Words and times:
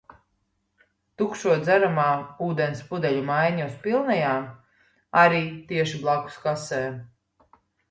Tukšo 1.21 1.57
dzeramā 1.65 2.05
ūdens 2.45 2.81
pudeļu 2.87 3.21
maiņa 3.29 3.69
uz 3.73 3.77
pilnajām- 3.85 4.49
arī 5.27 5.45
tieši 5.71 6.03
blakus 6.09 6.43
kasēm. 6.49 7.01